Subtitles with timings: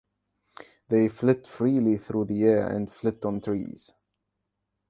[0.89, 3.93] They flit freely through the air and flit on trees.